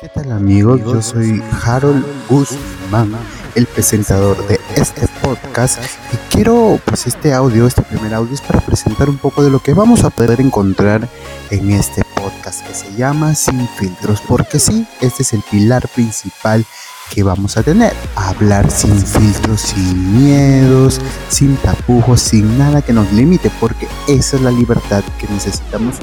[0.00, 0.80] ¿Qué tal amigos?
[0.80, 3.14] Yo soy Harold Guzmán,
[3.54, 5.78] el presentador de este podcast
[6.10, 9.58] y quiero pues este audio, este primer audio es para presentar un poco de lo
[9.58, 11.06] que vamos a poder encontrar
[11.50, 16.64] en este podcast que se llama Sin filtros, porque sí, este es el pilar principal
[17.10, 17.92] que vamos a tener.
[18.14, 24.42] Hablar sin filtros, sin miedos, sin tapujos, sin nada que nos limite, porque esa es
[24.42, 25.96] la libertad que necesitamos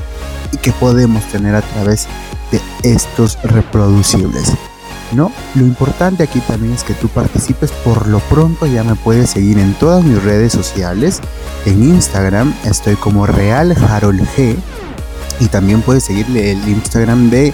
[0.52, 2.08] y que podemos tener a través
[2.52, 4.54] de estos reproducibles.
[5.14, 5.32] ¿no?
[5.56, 7.72] Lo importante aquí también es que tú participes.
[7.72, 11.22] Por lo pronto ya me puedes seguir en todas mis redes sociales.
[11.66, 14.56] En Instagram estoy como Real Harold G.
[15.40, 17.54] Y también puedes seguirle el Instagram de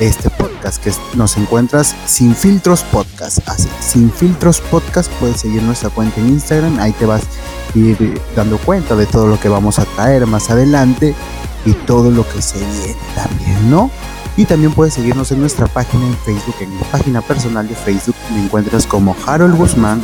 [0.00, 3.38] este podcast que nos encuentras sin filtros podcast.
[3.48, 6.78] Así, sin filtros podcast puedes seguir nuestra cuenta en Instagram.
[6.80, 10.50] Ahí te vas a ir dando cuenta de todo lo que vamos a traer más
[10.50, 11.14] adelante
[11.64, 13.90] y todo lo que se viene también, ¿no?
[14.36, 18.14] Y también puedes seguirnos en nuestra página en Facebook, en mi página personal de Facebook
[18.32, 20.02] me encuentras como Harold Guzmán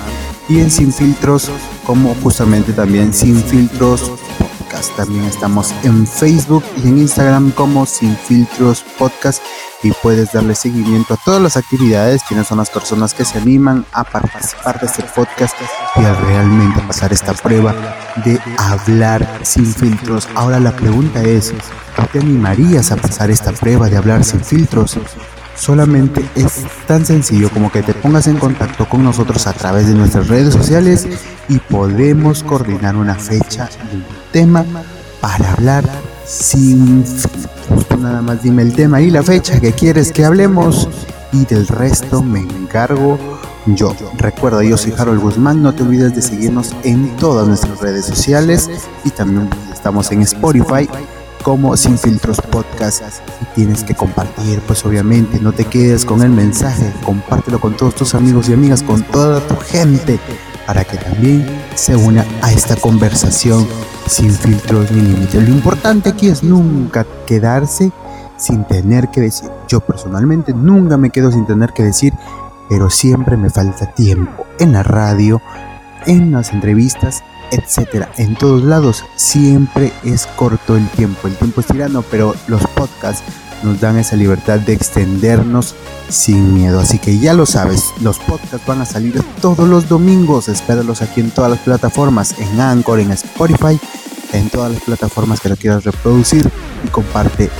[0.48, 1.50] y en Sin Filtros
[1.86, 4.94] como justamente también Sin Filtros Podcast.
[4.96, 9.42] También estamos en Facebook y en Instagram como Sin Filtros Podcast
[9.82, 13.84] y puedes darle seguimiento a todas las actividades, quienes son las personas que se animan
[13.92, 15.54] a participar de este podcast
[15.96, 17.74] y a realmente pasar esta prueba
[18.24, 20.28] de hablar sin filtros.
[20.34, 21.52] Ahora la pregunta es,
[22.12, 24.98] te animarías a pasar esta prueba de hablar sin filtros?
[25.54, 29.94] Solamente es tan sencillo como que te pongas en contacto con nosotros a través de
[29.94, 31.06] nuestras redes sociales
[31.48, 34.64] y podemos coordinar una fecha y un tema
[35.20, 35.84] para hablar
[36.26, 37.04] sin.
[37.88, 40.88] Tú nada más dime el tema y la fecha que quieres que hablemos
[41.32, 43.18] y del resto me encargo
[43.74, 43.94] yo.
[44.16, 48.70] Recuerda, yo soy Harold Guzmán, no te olvides de seguirnos en todas nuestras redes sociales
[49.04, 50.88] y también estamos en Spotify
[51.42, 53.02] como Sin Filtros Podcast.
[53.40, 57.94] Y tienes que compartir, pues obviamente, no te quedes con el mensaje, compártelo con todos
[57.94, 60.18] tus amigos y amigas, con toda tu gente,
[60.66, 63.66] para que también se una a esta conversación
[64.06, 65.48] sin filtros ni límites.
[65.48, 67.92] Lo importante aquí es nunca quedarse
[68.36, 69.50] sin tener que decir.
[69.68, 72.12] Yo personalmente nunca me quedo sin tener que decir,
[72.68, 75.40] pero siempre me falta tiempo en la radio,
[76.06, 78.10] en las entrevistas etcétera.
[78.16, 81.28] En todos lados siempre es corto el tiempo.
[81.28, 83.22] El tiempo es tirano, pero los podcasts
[83.62, 85.74] nos dan esa libertad de extendernos
[86.08, 86.80] sin miedo.
[86.80, 90.48] Así que ya lo sabes, los podcasts van a salir todos los domingos.
[90.48, 93.78] Espéralos aquí en todas las plataformas, en Anchor, en Spotify,
[94.32, 96.48] en todas las plataformas que lo quieras reproducir
[96.84, 97.50] y comparte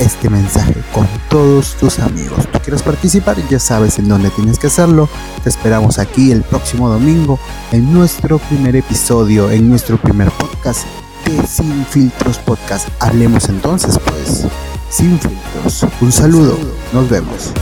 [0.00, 2.46] este mensaje con todos tus amigos.
[2.50, 3.36] ¿Tú quieres participar?
[3.48, 5.08] Ya sabes en dónde tienes que hacerlo.
[5.42, 7.38] Te esperamos aquí el próximo domingo
[7.70, 10.86] en nuestro primer episodio, en nuestro primer podcast
[11.26, 12.88] de Sin Filtros Podcast.
[13.00, 14.46] Hablemos entonces pues,
[14.90, 15.86] sin filtros.
[16.00, 16.58] Un saludo,
[16.92, 17.52] nos vemos.